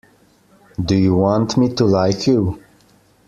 [0.83, 2.59] Do you want me to like you?